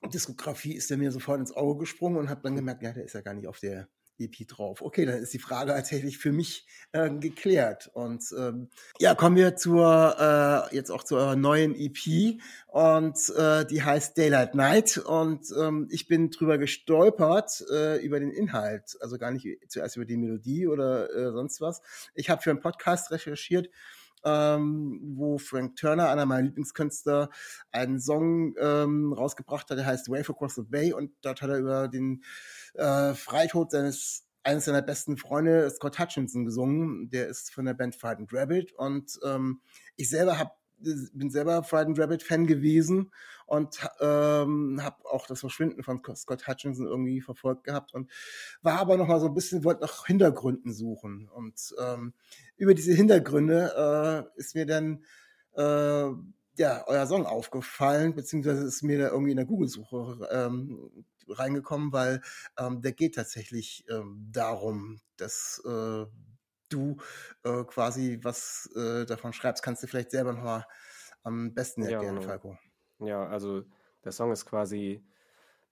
[0.09, 3.15] Diskografie ist der mir sofort ins Auge gesprungen und habe dann gemerkt, ja, der ist
[3.15, 4.83] ja gar nicht auf der EP drauf.
[4.83, 7.91] Okay, dann ist die Frage tatsächlich für mich äh, geklärt.
[7.95, 13.65] Und ähm, ja, kommen wir zur äh, jetzt auch zu eurer neuen EP und äh,
[13.67, 19.19] die heißt Daylight Night und ähm, ich bin drüber gestolpert äh, über den Inhalt, also
[19.19, 21.83] gar nicht zuerst über die Melodie oder äh, sonst was.
[22.15, 23.71] Ich habe für einen Podcast recherchiert
[24.25, 27.31] ähm, wo Frank Turner, einer meiner Lieblingskünstler,
[27.71, 31.59] einen Song ähm, rausgebracht hat, der heißt Wave Across the Bay und dort hat er
[31.59, 32.23] über den
[32.75, 37.11] äh, Freitod seines eines seiner besten Freunde, Scott Hutchinson, gesungen.
[37.11, 39.61] Der ist von der Band Frightened Rabbit und ähm,
[39.97, 43.13] ich selber hab, bin selber Frightened Rabbit Fan gewesen
[43.47, 48.11] und ähm, habe auch das Verschwinden von Scott Hutchinson irgendwie verfolgt gehabt und
[48.63, 52.13] war aber noch mal so ein bisschen wollte nach Hintergründen suchen und ähm,
[52.57, 55.05] über diese Hintergründe äh, ist mir dann
[55.55, 56.11] äh,
[56.59, 62.21] ja euer Song aufgefallen beziehungsweise ist mir da irgendwie in der Google-Suche ähm, reingekommen, weil
[62.59, 66.07] ähm, der geht tatsächlich ähm, darum, dass äh,
[66.69, 66.97] du
[67.45, 69.63] äh, quasi was äh, davon schreibst.
[69.63, 70.67] Kannst du vielleicht selber nochmal
[71.23, 72.21] am besten Ja, erklären, genau.
[72.21, 72.59] Falco.
[73.01, 73.65] Ja, also
[74.05, 75.05] der Song ist quasi,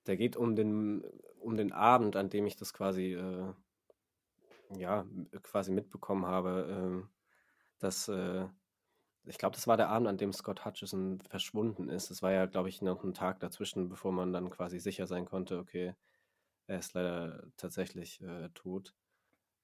[0.07, 1.04] der geht um den,
[1.40, 3.54] um den Abend, an dem ich das quasi, äh,
[4.76, 5.07] ja,
[5.42, 7.09] quasi mitbekommen habe, ähm,
[7.78, 8.46] dass, äh,
[9.26, 12.11] ich glaube, das war der Abend, an dem Scott Hutchison verschwunden ist.
[12.11, 15.26] Es war ja, glaube ich, noch ein Tag dazwischen, bevor man dann quasi sicher sein
[15.26, 15.94] konnte, okay,
[16.66, 18.94] er ist leider tatsächlich äh, tot.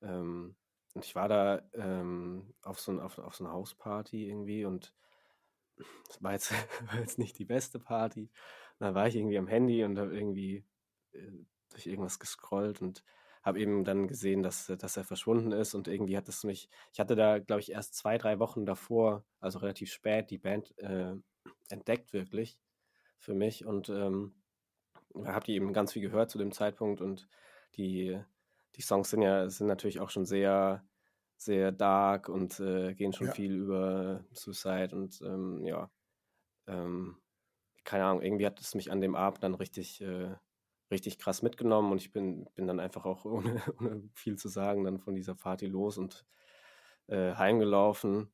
[0.02, 0.56] Ähm,
[0.96, 4.94] ich war da ähm, auf so, ein, auf, auf so einer Hausparty irgendwie und
[6.08, 6.52] es war jetzt,
[6.92, 8.30] war jetzt nicht die beste Party.
[8.78, 10.64] Und dann war ich irgendwie am Handy und habe irgendwie
[11.12, 13.04] äh, durch irgendwas gescrollt und
[13.42, 17.00] habe eben dann gesehen, dass, dass er verschwunden ist und irgendwie hat es mich, ich
[17.00, 21.14] hatte da, glaube ich, erst zwei, drei Wochen davor, also relativ spät, die Band äh,
[21.70, 22.58] entdeckt wirklich
[23.18, 24.34] für mich und ähm,
[25.24, 27.28] habe die eben ganz viel gehört zu dem Zeitpunkt und
[27.76, 28.20] die,
[28.76, 30.84] die Songs sind ja sind natürlich auch schon sehr,
[31.36, 33.32] sehr dark und äh, gehen schon Ja.
[33.32, 35.90] viel über Suicide und ähm, ja,
[36.66, 37.18] ähm,
[37.84, 40.36] keine Ahnung, irgendwie hat es mich an dem Abend dann richtig, äh,
[40.90, 44.84] richtig krass mitgenommen und ich bin, bin dann einfach auch ohne, ohne viel zu sagen
[44.84, 46.26] dann von dieser Party los und
[47.08, 48.32] äh, heimgelaufen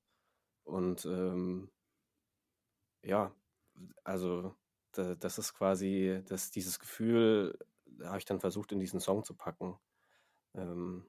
[0.65, 1.73] und ähm,
[3.03, 3.35] ja,
[4.05, 4.55] also
[4.93, 7.59] da, das ist quasi, das, dieses Gefühl
[8.05, 9.79] habe ich dann versucht in diesen Song zu packen.
[10.57, 11.07] Ähm,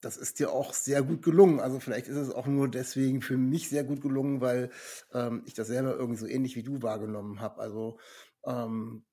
[0.00, 1.58] Das ist dir auch sehr gut gelungen.
[1.58, 4.70] Also vielleicht ist es auch nur deswegen für mich sehr gut gelungen, weil
[5.12, 7.60] ähm, ich das selber irgendwie so ähnlich wie du wahrgenommen habe.
[7.60, 7.98] Also
[8.44, 9.06] ähm,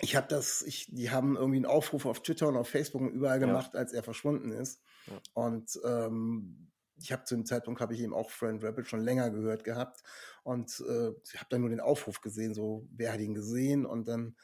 [0.00, 3.12] ich habe das, ich, die haben irgendwie einen Aufruf auf Twitter und auf Facebook und
[3.12, 3.40] überall Ja.
[3.40, 4.82] gemacht, als er verschwunden ist.
[5.06, 5.22] Ja.
[5.34, 9.30] Und ähm, ich habe zu dem Zeitpunkt habe ich eben auch Friend Rebel schon länger
[9.30, 10.02] gehört gehabt
[10.44, 14.08] und äh, ich habe dann nur den Aufruf gesehen, so wer hat ihn gesehen und
[14.08, 14.36] dann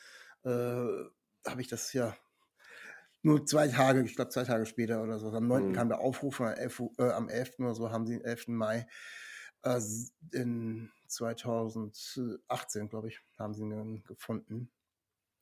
[0.45, 0.51] äh,
[1.47, 2.17] habe ich das ja
[3.23, 5.69] nur zwei Tage, ich glaube zwei Tage später oder so, am 9.
[5.69, 5.73] Mhm.
[5.73, 6.81] kam der Aufruf, am 11.
[6.81, 7.65] Uhr- äh, am 11.
[7.65, 8.53] oder so haben sie, 11.
[8.53, 8.87] Mai
[9.63, 9.81] äh,
[10.33, 14.71] in 2018, glaube ich, haben sie ihn gefunden.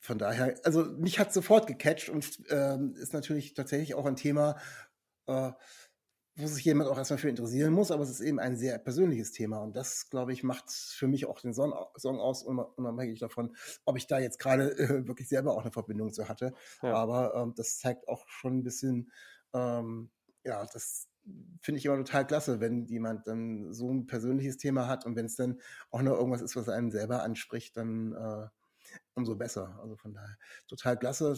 [0.00, 4.58] Von daher, also mich hat sofort gecatcht und ähm, ist natürlich tatsächlich auch ein Thema,
[5.26, 5.52] äh,
[6.38, 9.32] wo sich jemand auch erstmal für interessieren muss, aber es ist eben ein sehr persönliches
[9.32, 13.56] Thema und das, glaube ich, macht für mich auch den Song, aus, unab- unabhängig davon,
[13.86, 16.52] ob ich da jetzt gerade äh, wirklich selber auch eine Verbindung zu hatte.
[16.82, 16.94] Ja.
[16.94, 19.10] Aber ähm, das zeigt auch schon ein bisschen,
[19.54, 20.10] ähm,
[20.44, 21.08] ja, das
[21.62, 25.26] finde ich immer total klasse, wenn jemand dann so ein persönliches Thema hat und wenn
[25.26, 28.46] es dann auch noch irgendwas ist, was einen selber anspricht, dann äh,
[29.14, 29.78] umso besser.
[29.80, 30.36] Also von daher
[30.68, 31.34] total klasse.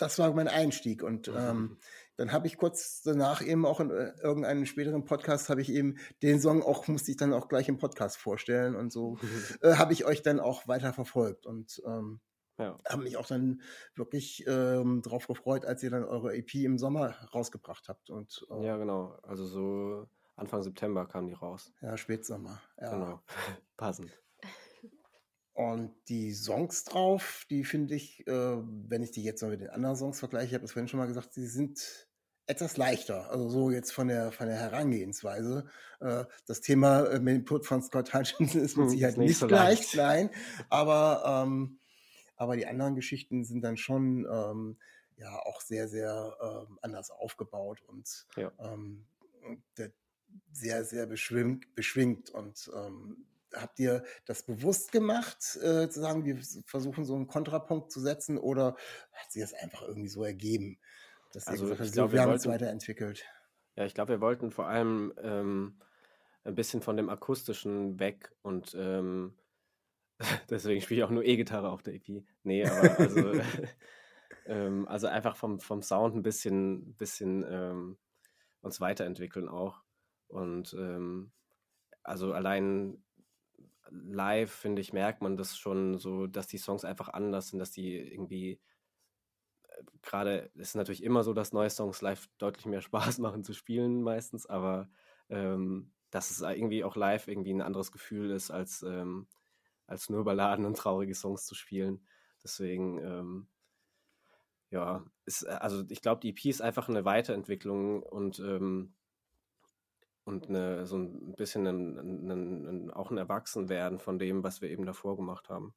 [0.00, 1.78] Das war mein Einstieg und ähm,
[2.16, 5.96] dann habe ich kurz danach eben auch in äh, irgendeinem späteren Podcast habe ich eben
[6.22, 9.18] den Song auch musste ich dann auch gleich im Podcast vorstellen und so
[9.62, 12.20] äh, habe ich euch dann auch weiter verfolgt und ähm,
[12.58, 12.76] ja.
[12.88, 13.62] habe mich auch dann
[13.94, 18.66] wirklich ähm, darauf gefreut, als ihr dann eure EP im Sommer rausgebracht habt und äh,
[18.66, 19.18] ja, genau.
[19.22, 21.72] Also so Anfang September kam die raus.
[21.82, 22.60] ja, Spätsommer.
[22.80, 22.90] Ja.
[22.90, 23.22] Genau.
[23.76, 24.18] Passend.
[25.52, 29.70] Und die Songs drauf, die finde ich, äh, wenn ich die jetzt mal mit den
[29.70, 32.08] anderen Songs vergleiche, ich habe das vorhin schon mal gesagt, die sind
[32.46, 33.30] etwas leichter.
[33.30, 35.66] Also so jetzt von der von der Herangehensweise.
[36.00, 39.18] Äh, das Thema äh, mit dem Tod von Scott Hutchinson ist mit Hm, Sicherheit ist
[39.18, 39.94] nicht so leicht, leicht.
[39.94, 40.30] nein.
[40.68, 41.78] Aber ähm,
[42.36, 44.78] aber die anderen Geschichten sind dann schon ähm,
[45.16, 46.36] ja auch sehr sehr
[46.68, 48.52] ähm, anders aufgebaut und Ja.
[48.58, 49.06] ähm,
[49.76, 49.92] der,
[50.52, 56.38] sehr sehr beschwingt, beschwingt und ähm, habt ihr das bewusst gemacht, äh, zu sagen, wir
[56.66, 58.76] versuchen so einen Kontrapunkt zu setzen oder
[59.12, 60.78] hat sich das einfach irgendwie so ergeben,
[61.32, 63.24] dass ihr Also, gesagt ich habt, glaub, so, wir wir haben wollten- weiterentwickelt?
[63.76, 65.80] Ja, ich glaube, wir wollten vor allem ähm,
[66.44, 69.36] ein bisschen von dem Akustischen weg und ähm,
[70.50, 72.24] deswegen spiele ich auch nur E-Gitarre auf der EP.
[72.42, 73.32] Nee, aber also,
[74.46, 77.98] ähm, also einfach vom, vom Sound ein bisschen, bisschen ähm,
[78.60, 79.82] uns weiterentwickeln auch.
[80.28, 81.32] Und ähm,
[82.02, 83.02] also allein
[83.90, 87.70] live, finde ich, merkt man das schon so, dass die Songs einfach anders sind, dass
[87.72, 88.60] die irgendwie
[89.68, 93.44] äh, gerade, es ist natürlich immer so, dass neue Songs live deutlich mehr Spaß machen
[93.44, 94.88] zu spielen meistens, aber
[95.28, 99.28] ähm, dass es irgendwie auch live irgendwie ein anderes Gefühl ist, als, ähm,
[99.86, 102.06] als nur Balladen und traurige Songs zu spielen.
[102.42, 103.48] Deswegen, ähm,
[104.70, 108.94] ja, ist, äh, also ich glaube, die EP ist einfach eine Weiterentwicklung und, ähm,
[110.24, 114.70] und eine, so ein bisschen ein, ein, ein, auch ein Erwachsenwerden von dem, was wir
[114.70, 115.74] eben davor gemacht haben.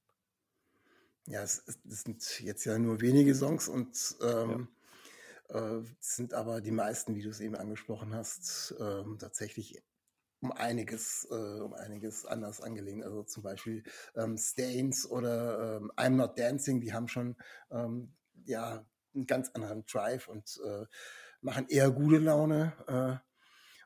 [1.26, 4.68] Ja, es, es sind jetzt ja nur wenige Songs und ähm,
[5.50, 9.82] äh, es sind aber die meisten, wie du es eben angesprochen hast, ähm, tatsächlich
[10.42, 13.04] um einiges, äh, um einiges anders angelegt.
[13.04, 13.84] Also zum Beispiel
[14.16, 17.38] ähm, Stains oder ähm, I'm Not Dancing, die haben schon
[17.72, 18.14] ähm,
[18.46, 20.86] ja einen ganz anderen Drive und äh,
[21.40, 23.22] machen eher gute Laune.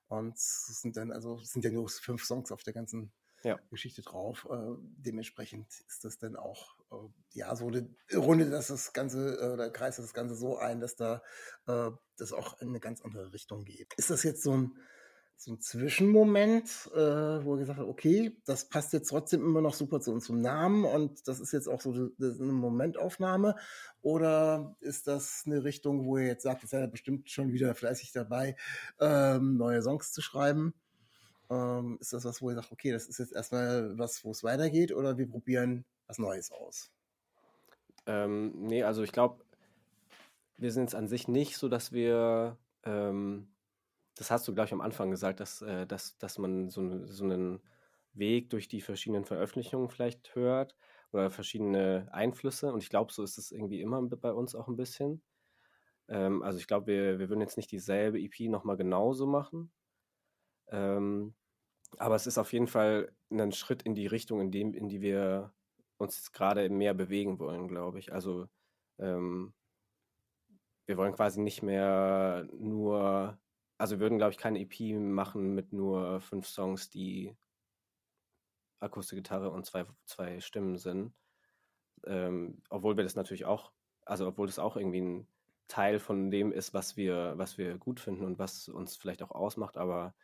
[0.07, 3.11] Und es sind dann, also sind ja nur fünf Songs auf der ganzen
[3.43, 3.59] Ja.
[3.69, 4.47] Geschichte drauf.
[4.49, 9.53] Äh, dementsprechend ist das dann auch, äh, ja, so eine Runde, dass das Ganze, äh,
[9.53, 11.21] oder kreist das Ganze so ein, dass da
[11.67, 13.93] äh, das auch in eine ganz andere Richtung geht.
[13.95, 14.77] Ist das jetzt so ein,
[15.39, 19.75] so ein Zwischenmoment, äh, wo ihr gesagt habt, okay, das passt jetzt trotzdem immer noch
[19.75, 23.55] super zu unserem Namen und das ist jetzt auch so ist eine Momentaufnahme?
[24.01, 27.75] Oder ist das eine Richtung, wo ihr jetzt sagt, jetzt seid ihr bestimmt schon wieder
[27.75, 28.55] fleißig dabei,
[28.99, 30.73] ähm, neue Songs zu schreiben?
[31.51, 34.43] Ähm, ist das was, wo ihr sagt, okay, das ist jetzt erstmal was, wo es
[34.43, 36.91] weitergeht oder wir probieren was Neues aus?
[38.07, 39.43] Ähm, nee, also ich glaube,
[40.57, 43.49] wir sind es an sich nicht so, dass wir, ähm,
[44.19, 47.23] das hast du, glaube ich, am Anfang gesagt, dass, äh, dass, dass man so, so
[47.23, 47.61] einen
[48.13, 50.75] Weg durch die verschiedenen Veröffentlichungen vielleicht hört
[51.11, 52.71] oder verschiedene Einflüsse.
[52.73, 55.21] Und ich glaube, so ist es irgendwie immer bei uns auch ein bisschen.
[56.09, 59.71] Ähm, also ich glaube, wir, wir würden jetzt nicht dieselbe EP nochmal genauso machen.
[60.69, 61.35] Ähm,
[61.97, 65.01] aber es ist auf jeden Fall ein Schritt in die Richtung, in, dem, in die
[65.01, 65.53] wir
[65.97, 68.13] uns jetzt gerade mehr bewegen wollen, glaube ich.
[68.13, 68.47] Also
[68.99, 69.53] ähm,
[70.85, 73.37] wir wollen quasi nicht mehr nur,
[73.77, 77.35] also wir würden, glaube ich, keine EP machen mit nur fünf Songs, die
[78.79, 81.13] Akustikgitarre und zwei, zwei Stimmen sind.
[82.05, 83.71] Ähm, obwohl wir das natürlich auch,
[84.05, 85.27] also obwohl das auch irgendwie ein
[85.67, 89.31] Teil von dem ist, was wir, was wir gut finden und was uns vielleicht auch
[89.31, 90.15] ausmacht, aber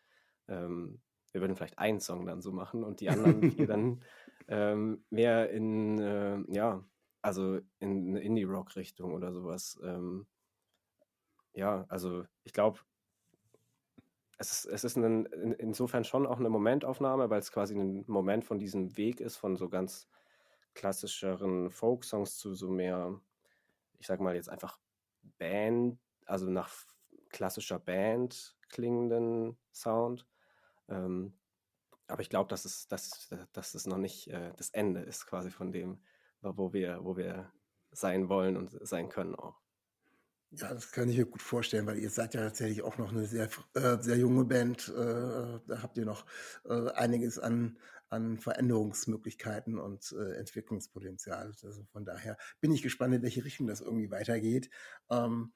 [0.47, 4.03] ähm, wir würden vielleicht einen Song dann so machen und die anderen vier dann
[4.47, 6.83] ähm, mehr in, äh, ja,
[7.21, 9.79] also in eine Indie-Rock-Richtung oder sowas.
[9.83, 10.27] Ähm,
[11.53, 12.79] ja, also ich glaube,
[14.43, 18.03] es ist, es ist ein, in, insofern schon auch eine Momentaufnahme, weil es quasi ein
[18.07, 20.07] Moment von diesem Weg ist, von so ganz
[20.73, 23.19] klassischeren Folk-Songs zu so mehr,
[23.99, 24.79] ich sag mal jetzt einfach
[25.37, 26.73] Band, also nach
[27.29, 30.27] klassischer Band klingenden Sound.
[30.89, 31.33] Ähm,
[32.07, 35.51] aber ich glaube, dass es, dass, dass es noch nicht äh, das Ende ist quasi
[35.51, 36.01] von dem,
[36.41, 37.51] wo wir, wo wir
[37.91, 39.62] sein wollen und sein können auch.
[40.55, 43.25] Ja, das kann ich mir gut vorstellen, weil ihr seid ja tatsächlich auch noch eine
[43.25, 44.87] sehr, äh, sehr junge Band.
[44.89, 44.91] Äh,
[45.67, 46.25] da habt ihr noch
[46.65, 51.47] äh, einiges an, an Veränderungsmöglichkeiten und äh, Entwicklungspotenzial.
[51.63, 54.69] Also von daher bin ich gespannt, in welche Richtung das irgendwie weitergeht.
[55.09, 55.53] Ähm,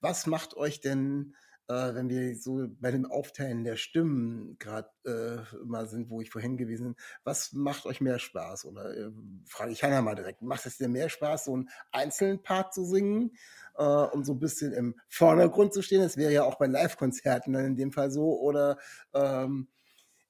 [0.00, 1.34] was macht euch denn,
[1.68, 6.30] äh, wenn wir so bei dem Aufteilen der Stimmen gerade äh, mal sind, wo ich
[6.30, 8.64] vorhin gewesen bin, was macht euch mehr Spaß?
[8.66, 9.10] Oder äh,
[9.46, 12.84] frage ich Hannah mal direkt, macht es dir mehr Spaß, so einen einzelnen Part zu
[12.84, 13.32] singen?
[13.78, 16.02] äh, um so ein bisschen im Vordergrund zu stehen.
[16.02, 18.38] Das wäre ja auch bei Live-Konzerten dann in dem Fall so.
[18.40, 18.78] Oder
[19.14, 19.68] ähm,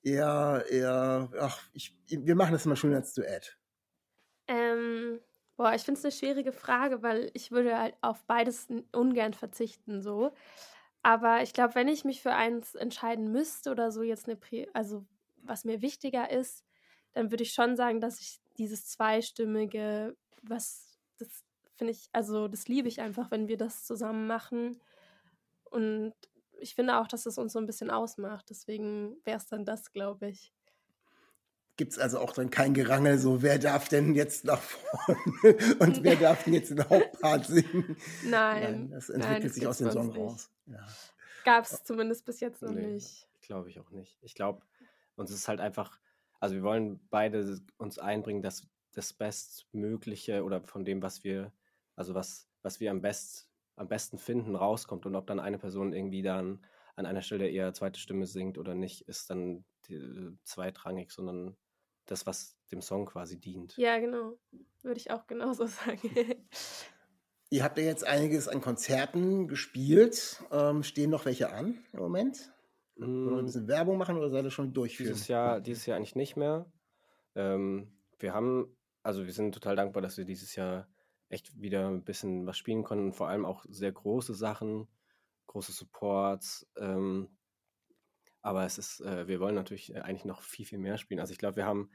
[0.02, 3.58] eher, eher, ach, ich, wir machen das mal schön als Duett.
[4.48, 5.20] Ähm,
[5.56, 10.02] boah, ich finde es eine schwierige Frage, weil ich würde halt auf beides ungern verzichten,
[10.02, 10.32] so.
[11.06, 14.68] Aber ich glaube, wenn ich mich für eins entscheiden müsste oder so jetzt eine, Pri
[14.72, 16.64] also was mir wichtiger ist,
[17.12, 21.44] dann würde ich schon sagen, dass ich dieses zweistimmige, was das
[21.76, 24.80] finde ich, also das liebe ich einfach, wenn wir das zusammen machen.
[25.70, 26.12] Und
[26.58, 28.50] ich finde auch, dass es uns so ein bisschen ausmacht.
[28.50, 30.55] Deswegen wäre es dann das, glaube ich.
[31.76, 35.18] Gibt es also auch dann kein Gerangel, so wer darf denn jetzt nach vorne
[35.78, 37.96] und wer darf denn jetzt den Hauptpart singen?
[38.24, 40.50] Nein, das nein, entwickelt das sich aus dem Song raus.
[40.66, 40.86] Ja.
[41.44, 43.28] Gab es zumindest bis jetzt noch Nee, nicht.
[43.42, 44.18] Glaube ich auch nicht.
[44.22, 44.62] Ich glaube,
[45.16, 46.00] uns ist halt einfach,
[46.40, 51.52] also wir wollen beide uns einbringen, dass das Bestmögliche oder von dem, was wir,
[51.94, 55.04] also was, was wir am, best, am besten finden, rauskommt.
[55.04, 56.64] Und ob dann eine Person irgendwie dann
[56.96, 61.56] an einer Stelle eher zweite Stimme singt oder nicht, ist dann die, zweitrangig, sondern
[62.06, 63.76] das, was dem Song quasi dient.
[63.76, 64.38] Ja, genau.
[64.82, 66.10] Würde ich auch genauso sagen.
[67.50, 70.42] Ihr habt ja jetzt einiges an Konzerten gespielt.
[70.50, 72.52] Ähm, stehen noch welche an im Moment?
[73.22, 75.14] Wollen wir ein Mm, bisschen Werbung machen oder seid ihr schon durchführen?
[75.14, 76.70] Dieses Jahr, dieses Jahr eigentlich nicht mehr.
[77.34, 80.88] Ähm, wir haben, also wir sind total dankbar, dass wir dieses Jahr
[81.28, 84.88] echt wieder ein bisschen was spielen konnten, vor allem auch sehr große Sachen,
[85.46, 86.68] große Supports.
[86.76, 87.36] Ähm,
[88.46, 91.20] aber es ist, äh, wir wollen natürlich äh, eigentlich noch viel, viel mehr spielen.
[91.20, 91.90] Also ich glaube, wir haben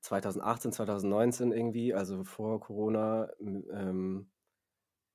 [0.00, 4.30] 2018, 2019 irgendwie, also vor Corona, ähm,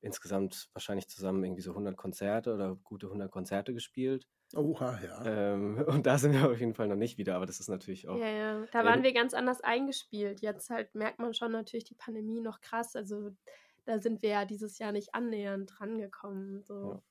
[0.02, 4.28] insgesamt wahrscheinlich zusammen irgendwie so 100 Konzerte oder gute 100 Konzerte gespielt.
[4.56, 5.26] Oha, ja.
[5.26, 8.08] Ähm, und da sind wir auf jeden Fall noch nicht wieder, aber das ist natürlich
[8.10, 8.18] auch.
[8.18, 8.66] ja, ja.
[8.72, 10.42] Da Ja, waren du- wir ganz anders eingespielt.
[10.42, 12.96] Jetzt halt merkt man schon natürlich die Pandemie noch krass.
[12.96, 13.32] Also
[13.86, 16.64] da sind wir ja dieses Jahr nicht annähernd rangekommen.
[16.64, 17.02] So.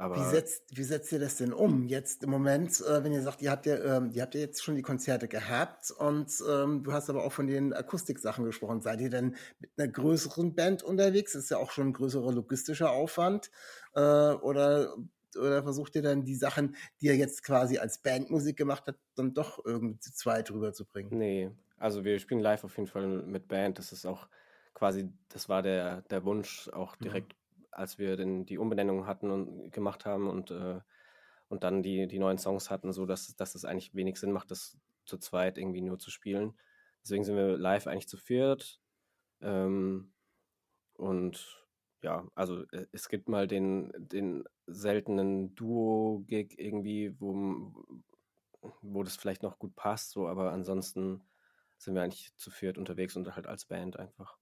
[0.00, 3.22] Aber Wie setzt, wie setzt ihr das denn um jetzt im Moment, äh, wenn ihr
[3.22, 6.84] sagt, ihr habt ja, ähm, ihr habt ja jetzt schon die Konzerte gehabt und ähm,
[6.84, 8.80] du hast aber auch von den Akustiksachen gesprochen.
[8.80, 11.34] Seid ihr denn mit einer größeren Band unterwegs?
[11.34, 13.50] Ist ja auch schon ein größerer logistischer Aufwand.
[13.94, 14.94] Äh, oder
[15.36, 19.34] oder versucht ihr dann die Sachen, die ihr jetzt quasi als Bandmusik gemacht habt, dann
[19.34, 21.12] doch irgendwie zu zweit rüberzubringen?
[21.12, 23.78] Nee, also wir spielen live auf jeden Fall mit Band.
[23.78, 24.28] Das ist auch
[24.74, 27.04] quasi, das war der, der Wunsch auch Mhm.
[27.04, 27.36] direkt,
[27.70, 30.80] als wir den, die Umbenennung hatten und gemacht haben und, äh,
[31.48, 34.50] und dann die, die neuen Songs hatten, so dass, dass es eigentlich wenig Sinn macht,
[34.50, 36.54] das zu zweit irgendwie nur zu spielen.
[37.02, 38.80] Deswegen sind wir live eigentlich zu viert.
[39.40, 40.12] Ähm,
[40.94, 41.66] und
[42.02, 47.72] ja, also äh, es gibt mal den, den seltenen Duo-Gig irgendwie, wo,
[48.82, 51.22] wo das vielleicht noch gut passt, so, aber ansonsten
[51.78, 54.36] sind wir eigentlich zu viert unterwegs und halt als Band einfach.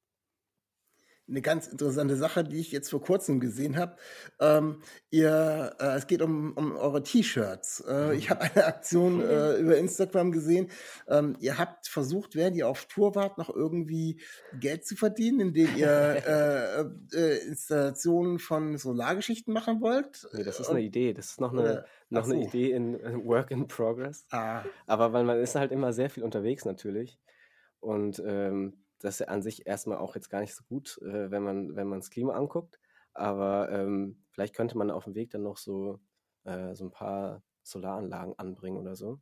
[1.29, 3.97] Eine ganz interessante Sache, die ich jetzt vor kurzem gesehen habe.
[4.39, 7.85] Ähm, ihr, äh, es geht um, um eure T-Shirts.
[7.89, 10.71] Äh, ich habe eine Aktion äh, über Instagram gesehen.
[11.09, 14.21] Ähm, ihr habt versucht, während ihr auf Tour wart, noch irgendwie
[14.61, 15.87] Geld zu verdienen, indem ihr
[17.12, 20.29] äh, äh, Installationen von Solargeschichten machen wollt.
[20.33, 21.12] Nee, das ist eine Idee.
[21.12, 22.49] Das ist noch eine, noch ach eine so.
[22.49, 24.27] Idee in Work in Progress.
[24.31, 27.19] Ah, Aber weil man ist halt immer sehr viel unterwegs natürlich.
[27.81, 31.31] Und ähm, das ist ja an sich erstmal auch jetzt gar nicht so gut, äh,
[31.31, 32.79] wenn man wenn man das Klima anguckt.
[33.15, 36.01] Aber ähm, vielleicht könnte man auf dem Weg dann noch so,
[36.45, 39.21] äh, so ein paar Solaranlagen anbringen oder so.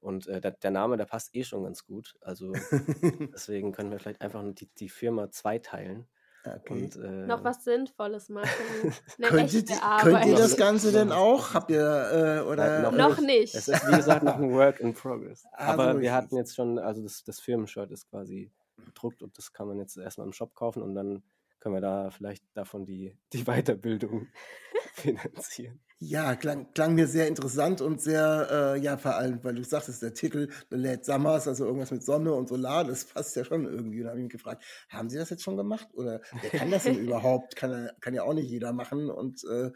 [0.00, 2.14] Und äh, der, der Name, der passt eh schon ganz gut.
[2.20, 2.52] Also
[3.32, 6.06] deswegen können wir vielleicht einfach nur die, die Firma zweiteilen.
[6.44, 6.84] okay.
[6.84, 8.48] Und, äh, Noch was Sinnvolles machen.
[9.18, 10.02] Eine Könnt ihr, echte die- Arbeit.
[10.22, 11.54] könnt ihr das Ganze denn auch?
[11.54, 13.54] Habt ihr äh, oder noch Noch nicht.
[13.56, 15.44] Es ist, wie gesagt, noch ein Work in Progress.
[15.52, 18.52] Ah, Aber so wir hatten jetzt schon, also das, das Firmenshirt ist quasi
[18.96, 21.22] gedruckt und das kann man jetzt erstmal im Shop kaufen und dann
[21.60, 24.28] können wir da vielleicht davon die, die Weiterbildung
[24.94, 25.80] finanzieren.
[25.98, 30.02] Ja, klang, klang mir sehr interessant und sehr, äh, ja, vor allem, weil du sagtest,
[30.02, 33.64] der Titel The Late Summers, also irgendwas mit Sonne und Solar, das passt ja schon
[33.64, 34.00] irgendwie.
[34.00, 35.88] Und da habe ich mich gefragt, haben Sie das jetzt schon gemacht?
[35.94, 37.56] Oder wer kann das denn überhaupt?
[37.56, 39.08] Kann, kann ja auch nicht jeder machen.
[39.08, 39.70] Und äh,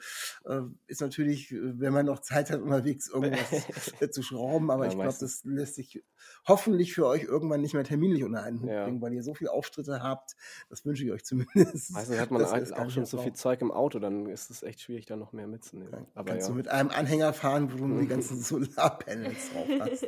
[0.44, 3.64] äh, ist natürlich, wenn man noch Zeit hat, unterwegs irgendwas
[4.10, 6.04] zu schrauben, aber Ja, ich glaube, das lässt sich
[6.46, 8.84] hoffentlich für euch irgendwann nicht mehr terminlich unter einen Hut Ja.
[8.84, 10.36] bringen, weil ihr so viele Auftritte habt.
[10.68, 11.90] Das wünsche ich euch zumindest.
[11.92, 13.32] Meistens hat man ihr halt das gar auch schon so viel.
[13.32, 15.90] Zeug im Auto, dann ist es echt schwierig, da noch mehr mitzunehmen.
[15.92, 16.52] Dann Aber kannst ja.
[16.52, 20.06] du mit einem Anhänger fahren, wo du nur die ganzen Solarpanels drauf hast.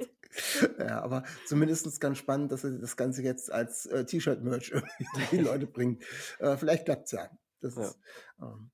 [0.78, 5.38] ja, aber zumindest ganz spannend, dass er das Ganze jetzt als äh, T-Shirt-Merch irgendwie die
[5.38, 6.02] Leute bringt.
[6.38, 7.28] Äh, vielleicht klappt's ja.
[7.60, 7.82] Das Ja.
[7.82, 7.98] ist,
[8.40, 8.70] ähm,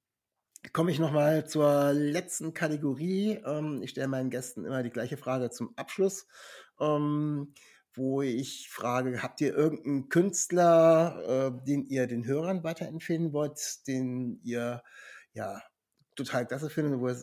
[0.73, 3.41] Komme ich nochmal zur letzten Kategorie.
[3.45, 6.27] Ähm, ich stelle meinen Gästen immer die gleiche Frage zum Abschluss,
[6.81, 7.55] ähm,
[7.95, 14.41] wo ich frage, habt ihr irgendeinen Künstler, äh, den ihr den Hörern weiterempfehlen wollt, den
[14.43, 14.83] ihr
[15.33, 15.63] ja
[16.17, 17.23] total klasse findet, wo ihr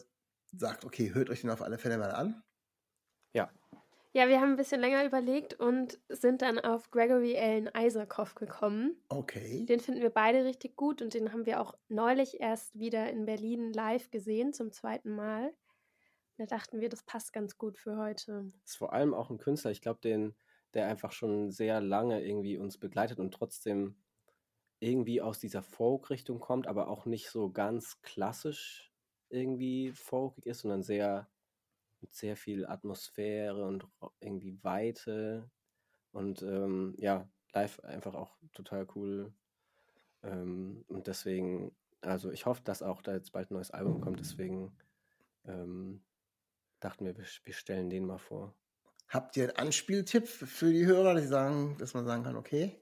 [0.51, 2.43] sagt, okay, hört euch den auf alle Fälle mal an?
[3.33, 3.49] ja,
[4.13, 8.95] Ja, wir haben ein bisschen länger überlegt und sind dann auf Gregory Allen Isaacoff gekommen.
[9.09, 9.65] Okay.
[9.65, 13.25] Den finden wir beide richtig gut und den haben wir auch neulich erst wieder in
[13.25, 15.53] Berlin live gesehen, zum zweiten Mal.
[16.37, 18.51] Da dachten wir, das passt ganz gut für heute.
[18.65, 20.35] ist vor allem auch ein Künstler, ich glaube, den,
[20.73, 23.95] der einfach schon sehr lange irgendwie uns begleitet und trotzdem
[24.79, 28.91] irgendwie aus dieser Folk-Richtung kommt, aber auch nicht so ganz klassisch
[29.29, 31.29] irgendwie folkig ist, sondern sehr
[32.01, 33.87] mit sehr viel Atmosphäre und
[34.19, 35.49] irgendwie Weite
[36.11, 39.33] und ähm, ja, live einfach auch total cool.
[40.21, 44.19] Ähm, und deswegen, also ich hoffe, dass auch da jetzt bald ein neues Album kommt,
[44.19, 44.75] deswegen
[45.45, 46.03] ähm,
[46.79, 48.55] dachten wir, wir, stellen den mal vor.
[49.07, 52.81] Habt ihr einen Anspieltipp für die Hörer, dass, sie sagen, dass man sagen kann, okay?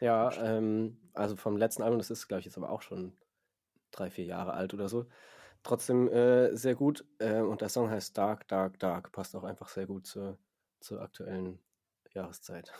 [0.00, 3.16] Ja, ähm, also vom letzten Album, das ist, glaube ich, jetzt aber auch schon
[3.90, 5.06] drei, vier Jahre alt oder so.
[5.62, 7.06] Trotzdem äh, sehr gut.
[7.18, 9.12] Äh, und der Song heißt Dark, Dark, Dark.
[9.12, 10.38] Passt auch einfach sehr gut zur,
[10.80, 11.58] zur aktuellen
[12.12, 12.72] Jahreszeit.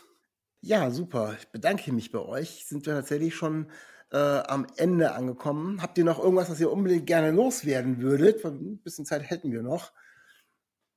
[0.61, 1.35] Ja, super.
[1.39, 2.67] Ich bedanke mich bei euch.
[2.67, 3.71] Sind wir tatsächlich schon
[4.13, 5.81] äh, am Ende angekommen.
[5.83, 8.45] Habt ihr noch irgendwas, was ihr unbedingt gerne loswerden würdet?
[8.45, 9.93] Ein bisschen Zeit hätten wir noch.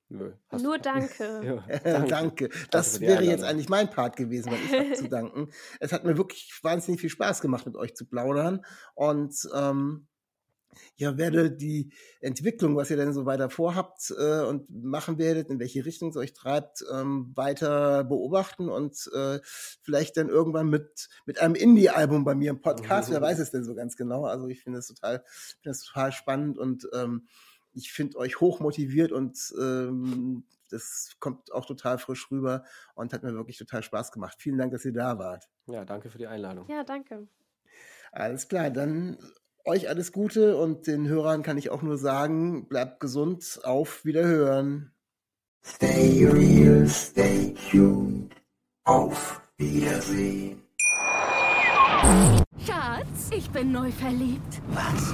[0.09, 1.41] Nö, hast Nur du- danke.
[1.43, 2.07] Ja, Danke.
[2.09, 2.49] danke.
[2.71, 5.49] Das wäre jetzt eigentlich mein Part gewesen, weil ich habe zu danken.
[5.79, 8.65] Es hat mir wirklich wahnsinnig viel Spaß gemacht, mit euch zu plaudern.
[8.95, 10.07] Und ähm,
[10.95, 11.91] ja, werde die
[12.21, 16.15] Entwicklung, was ihr denn so weiter vorhabt äh, und machen werdet, in welche Richtung es
[16.17, 19.39] euch treibt, ähm, weiter beobachten und äh,
[19.81, 23.63] vielleicht dann irgendwann mit, mit einem Indie-Album bei mir im Podcast, wer weiß es denn
[23.63, 24.25] so ganz genau.
[24.25, 27.27] Also ich finde es total, finde das total spannend und ähm,
[27.78, 32.63] ich finde euch hoch motiviert und ähm, das kommt auch total frisch rüber
[32.96, 34.38] und hat mir wirklich total Spaß gemacht.
[34.40, 35.48] Vielen Dank, dass ihr da wart.
[35.67, 36.67] Ja, danke für die Einladung.
[36.69, 37.28] Ja, danke.
[38.12, 39.17] Alles klar, dann
[39.65, 44.94] euch alles Gute und den Hörern kann ich auch nur sagen, bleibt gesund, auf Wiederhören.
[45.63, 48.34] Stay real, stay tuned.
[48.86, 50.63] Auf Wiedersehen.
[52.65, 54.62] Schatz, ich bin neu verliebt.
[54.69, 55.13] Was?